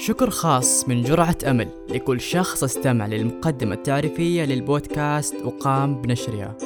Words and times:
شكر 0.00 0.30
خاص 0.30 0.88
من 0.88 1.02
جرعة 1.02 1.36
أمل 1.46 1.68
لكل 1.88 2.20
شخص 2.20 2.64
استمع 2.64 3.06
للمقدمة 3.06 3.74
التعريفية 3.74 4.44
للبودكاست 4.44 5.34
وقام 5.44 6.02
بنشرها. 6.02 6.56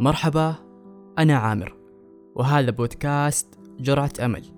مرحبا 0.00 0.54
أنا 1.18 1.36
عامر 1.36 1.76
وهذا 2.34 2.70
بودكاست 2.70 3.58
جرعة 3.80 4.12
أمل. 4.20 4.55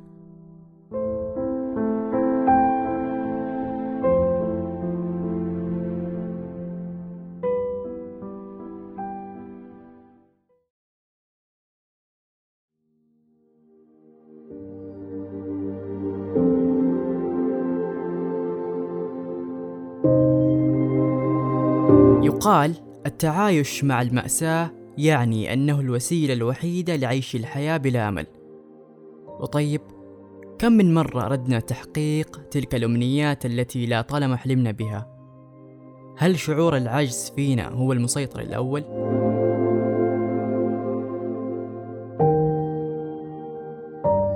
يقال 22.22 22.74
التعايش 23.06 23.84
مع 23.84 24.02
المأساة 24.02 24.70
يعني 24.98 25.52
أنه 25.52 25.80
الوسيلة 25.80 26.34
الوحيدة 26.34 26.96
لعيش 26.96 27.36
الحياة 27.36 27.76
بلا 27.76 28.08
أمل 28.08 28.26
وطيب 29.40 29.80
كم 30.58 30.72
من 30.72 30.94
مرة 30.94 31.26
أردنا 31.26 31.60
تحقيق 31.60 32.40
تلك 32.50 32.74
الأمنيات 32.74 33.46
التي 33.46 33.86
لا 33.86 34.00
طالما 34.00 34.36
حلمنا 34.36 34.70
بها 34.70 35.18
هل 36.18 36.38
شعور 36.38 36.76
العجز 36.76 37.32
فينا 37.36 37.68
هو 37.68 37.92
المسيطر 37.92 38.40
الأول؟ 38.40 38.82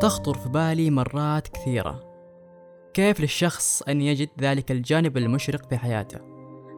تخطر 0.01 0.35
في 0.35 0.49
بالي 0.49 0.91
مرات 0.91 1.49
كثيرة 1.49 2.01
كيف 2.95 3.21
للشخص 3.21 3.83
أن 3.83 4.01
يجد 4.01 4.29
ذلك 4.41 4.71
الجانب 4.71 5.17
المشرق 5.17 5.69
في 5.69 5.77
حياته؟ 5.77 6.32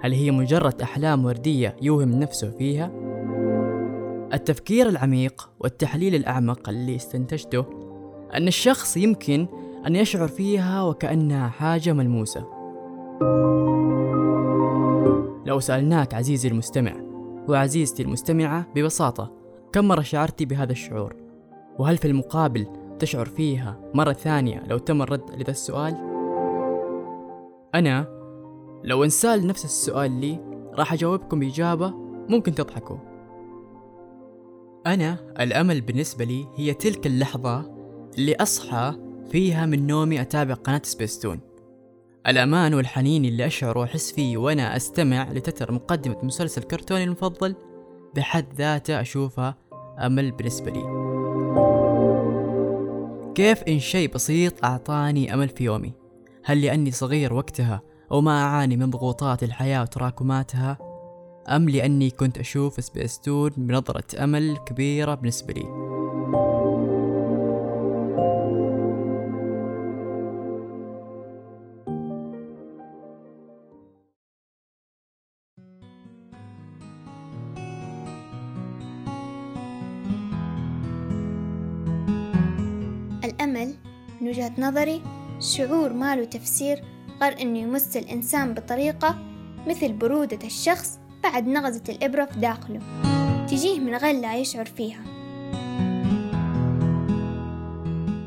هل 0.05 0.13
هي 0.13 0.31
مجرد 0.31 0.83
أحلام 0.83 1.25
وردية 1.25 1.77
يوهم 1.83 2.11
نفسه 2.11 2.51
فيها؟ 2.51 2.91
التفكير 4.35 4.89
العميق 4.89 5.51
والتحليل 5.61 6.15
الأعمق 6.15 6.69
اللي 6.69 6.97
استنتجته 6.97 7.65
أن 8.35 8.49
الشخص 8.49 8.97
يمكن 8.97 9.47
أن 9.87 9.97
يشعر 9.97 10.29
فيها 10.29 10.83
وكأنها 10.83 11.49
حاجة 11.49 11.93
ملموسة 11.93 12.41
لو 15.47 15.61
سألناك 15.61 16.15
عزيزي 16.15 16.49
المستمع 16.49 16.95
وعزيزتي 17.49 18.03
المستمعة 18.03 18.67
ببساطة 18.75 19.33
كم 19.73 19.89
مرة 19.89 20.03
شعرتي 20.03 20.45
بهذا 20.45 20.73
الشعور؟ 20.73 21.17
وهل 21.79 21.97
في 21.97 22.09
المقابل 22.09 22.67
تشعر 22.99 23.27
فيها 23.27 23.81
مرة 23.95 24.13
ثانية 24.13 24.63
لو 24.67 24.79
تم 24.79 25.03
الرد 25.03 25.31
لذا 25.31 25.51
السؤال؟ 25.51 25.95
أنا 27.75 28.24
لو 28.85 29.05
انسال 29.05 29.47
نفس 29.47 29.65
السؤال 29.65 30.21
لي 30.21 30.41
راح 30.75 30.93
أجاوبكم 30.93 31.41
بإجابة 31.41 31.91
ممكن 32.29 32.55
تضحكوا. 32.55 32.97
أنا 34.87 35.19
الأمل 35.41 35.81
بالنسبة 35.81 36.25
لي 36.25 36.47
هي 36.57 36.75
تلك 36.75 37.07
اللحظة 37.07 37.71
اللي 38.19 38.35
أصحى 38.35 38.95
فيها 39.31 39.67
من 39.67 39.87
نومي 39.87 40.21
أتابع 40.21 40.55
قناة 40.55 40.81
سبيستون. 40.85 41.41
الأمان 42.27 42.75
والحنين 42.75 43.25
اللي 43.25 43.47
أشعر 43.47 43.79
وأحس 43.79 44.13
فيه 44.13 44.37
وأنا 44.37 44.77
أستمع 44.77 45.33
لتتر 45.33 45.73
مقدمة 45.73 46.19
مسلسل 46.23 46.63
كرتوني 46.63 47.05
المفضل 47.05 47.55
بحد 48.15 48.47
ذاته 48.55 49.01
أشوفها 49.01 49.57
أمل 49.99 50.31
بالنسبة 50.31 50.71
لي. 50.71 50.85
كيف 53.35 53.63
إن 53.63 53.79
شيء 53.79 54.13
بسيط 54.15 54.65
أعطاني 54.65 55.35
أمل 55.35 55.49
في 55.49 55.65
يومي؟ 55.65 55.93
هل 56.45 56.63
لأني 56.63 56.91
صغير 56.91 57.35
وقتها 57.35 57.94
أو 58.13 58.21
ما 58.21 58.43
أعاني 58.43 58.77
من 58.77 58.91
ضغوطات 58.91 59.43
الحياة 59.43 59.83
وتراكماتها 59.83 60.79
أم 61.49 61.69
لأني 61.69 62.11
كنت 62.11 62.39
أشوف 62.39 62.85
سبيستون 62.85 63.51
بنظرة 63.57 64.25
أمل 64.25 64.57
كبيرة 64.67 65.15
بالنسبة 65.15 65.55
لي. 65.55 65.85
الأمل 83.25 83.75
من 84.21 84.29
وجهة 84.29 84.53
نظري 84.59 85.03
شعور 85.41 85.93
ما 85.93 86.17
له 86.17 86.25
تفسير 86.25 86.85
غير 87.23 87.43
أنه 87.43 87.59
يمس 87.59 87.97
الإنسان 87.97 88.55
بطريقة 88.55 89.19
مثل 89.67 89.93
برودة 89.93 90.39
الشخص 90.45 90.99
بعد 91.23 91.47
نغزة 91.47 91.83
الإبرة 91.89 92.25
في 92.25 92.41
داخله. 92.41 92.81
تجيه 93.47 93.81
من 93.81 93.95
غلة 93.95 94.35
يشعر 94.35 94.65
فيها. 94.65 95.05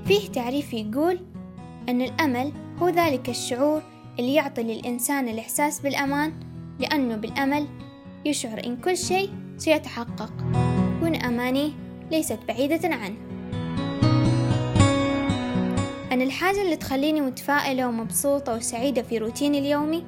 فيه 0.05 0.29
تعريف 0.33 0.73
يقول 0.73 1.19
أن 1.89 2.01
الأمل 2.01 2.53
هو 2.81 2.89
ذلك 2.89 3.29
الشعور 3.29 3.81
اللي 4.19 4.33
يعطي 4.33 4.63
للإنسان 4.63 5.27
الإحساس 5.27 5.79
بالأمان 5.79 6.33
لأنه 6.79 7.15
بالأمل 7.15 7.67
يشعر 8.25 8.65
إن 8.65 8.77
كل 8.77 8.97
شيء 8.97 9.29
سيتحقق. 9.57 10.33
وأن 11.01 11.15
أمانيه 11.15 11.71
ليست 12.11 12.39
بعيدة 12.47 12.95
عنه. 12.95 13.26
أنا 16.17 16.25
الحاجة 16.25 16.61
اللي 16.61 16.75
تخليني 16.75 17.21
متفائلة 17.21 17.87
ومبسوطة 17.87 18.55
وسعيدة 18.55 19.01
في 19.01 19.17
روتيني 19.17 19.59
اليومي 19.59 20.03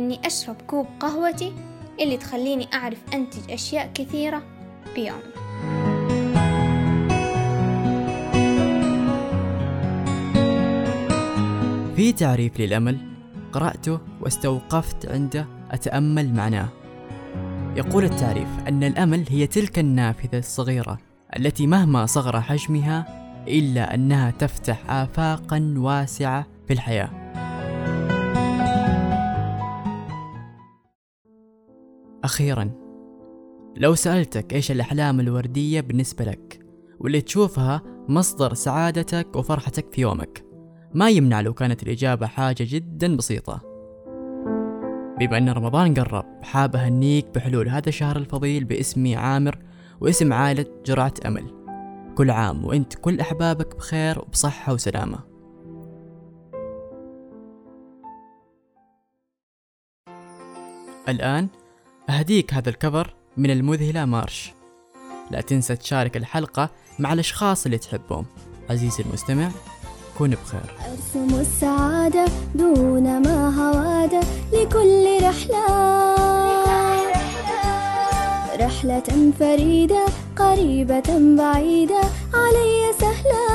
إني 0.00 0.20
أشرب 0.26 0.56
كوب 0.66 0.86
قهوتي 1.00 1.52
اللي 2.00 2.16
تخليني 2.16 2.68
أعرف 2.74 2.98
أنتج 3.14 3.50
أشياء 3.50 3.90
كثيرة 3.94 4.42
بيومي 4.94 5.22
في 11.96 12.12
تعريف 12.12 12.60
للأمل 12.60 12.98
قرأته 13.52 14.00
واستوقفت 14.20 15.06
عنده 15.06 15.46
أتأمل 15.70 16.34
معناه. 16.34 16.68
يقول 17.76 18.04
التعريف 18.04 18.48
أن 18.68 18.84
الأمل 18.84 19.24
هي 19.28 19.46
تلك 19.46 19.78
النافذة 19.78 20.38
الصغيرة 20.38 20.98
التي 21.36 21.66
مهما 21.66 22.06
صغر 22.06 22.40
حجمها 22.40 23.15
إلا 23.48 23.94
أنها 23.94 24.30
تفتح 24.30 24.90
آفاقا 24.90 25.74
واسعة 25.78 26.46
في 26.66 26.72
الحياة. 26.72 27.10
أخيرا 32.24 32.70
لو 33.76 33.94
سألتك 33.94 34.54
إيش 34.54 34.70
الأحلام 34.70 35.20
الوردية 35.20 35.80
بالنسبة 35.80 36.24
لك 36.24 36.66
واللي 37.00 37.20
تشوفها 37.20 37.82
مصدر 38.08 38.54
سعادتك 38.54 39.36
وفرحتك 39.36 39.92
في 39.92 40.00
يومك 40.00 40.44
ما 40.94 41.10
يمنع 41.10 41.40
لو 41.40 41.54
كانت 41.54 41.82
الإجابة 41.82 42.26
حاجة 42.26 42.66
جدا 42.68 43.16
بسيطة. 43.16 43.60
بما 45.18 45.38
أن 45.38 45.48
رمضان 45.48 45.94
قرب 45.94 46.24
حاب 46.42 46.76
أهنيك 46.76 47.26
بحلول 47.34 47.68
هذا 47.68 47.88
الشهر 47.88 48.16
الفضيل 48.16 48.64
باسمي 48.64 49.16
عامر 49.16 49.58
واسم 50.00 50.32
عائلة 50.32 50.66
جرعة 50.86 51.14
أمل. 51.26 51.65
كل 52.16 52.30
عام 52.30 52.64
وأنت 52.64 52.94
كل 52.94 53.20
أحبابك 53.20 53.76
بخير 53.76 54.18
وبصحة 54.18 54.72
وسلامة. 54.72 55.18
الآن 61.08 61.48
أهديك 62.10 62.54
هذا 62.54 62.68
الكفر 62.68 63.14
من 63.36 63.50
المذهلة 63.50 64.04
مارش. 64.04 64.54
لا 65.30 65.40
تنسى 65.40 65.76
تشارك 65.76 66.16
الحلقة 66.16 66.70
مع 66.98 67.12
الأشخاص 67.12 67.64
اللي 67.64 67.78
تحبهم. 67.78 68.26
عزيزي 68.70 69.04
المستمع 69.04 69.50
كن 70.18 70.30
بخير. 70.30 70.74
أرسم 70.90 71.40
السعادة 71.40 72.24
دون 72.54 73.22
ما 73.22 73.56
هوادة 73.56 74.20
لكل 74.52 75.18
رحلة. 75.22 75.66
رحلة 78.60 79.32
فريدة 79.38 80.06
قريبة 80.36 81.36
بعيدة 81.38 82.00
علي 82.34 82.92
سهلة 83.00 83.46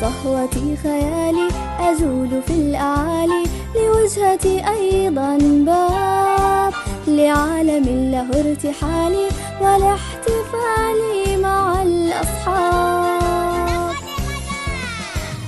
صهوتي 0.00 0.76
خيالي 0.82 1.48
أزول 1.80 2.42
في 2.46 2.52
الأعالي 2.52 3.44
لوجهتي 3.74 4.68
أيضا 4.68 5.38
باب. 5.66 6.72
لعالم 7.08 7.84
له 8.12 8.28
ارتحالي 8.40 9.28
والاحتفال 9.60 10.98
مع 11.42 11.82
الأصحاب. 11.82 13.18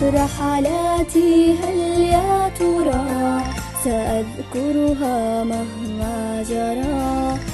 رحلاتي 0.03 1.55
هل 1.55 1.79
يا 2.01 2.51
ترى؟ 2.59 3.41
سأذكرها 3.85 5.45
مهما 5.45 6.45
جرى. 6.49 7.50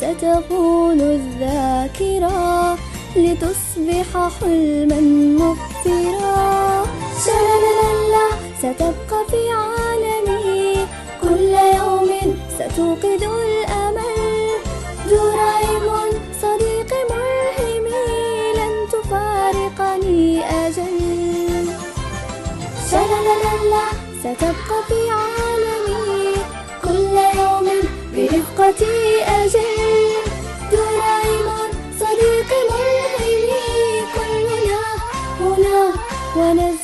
ستكون 0.00 1.00
الذاكرة 1.00 2.78
لتصبح 3.16 4.08
حلما 4.40 5.00
مبترا 5.40 6.84
شلالالا 7.24 8.26
ستبقى 8.58 9.20
في 9.30 9.42
عالمي 9.50 10.76
كل 11.22 11.52
يوم 11.76 12.10
ستوقد 12.58 13.22
الأمل. 13.22 14.16
جرائم 15.10 15.86
صديقي 16.42 17.00
ملهمي 17.10 18.06
لن 18.58 18.74
تفارقني 18.92 20.44
أجل. 20.66 20.96
ستبقى 24.22 24.78
في 24.88 25.00
عالمي 25.10 26.34
كل 26.84 27.16
يوم 27.40 27.68
برفقتي 28.14 29.05
One 36.36 36.75